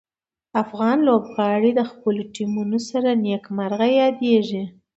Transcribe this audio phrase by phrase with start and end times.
[0.63, 4.63] افغان لوبغاړي د خپلو ټیمونو سره نیک مرغه یادیږي.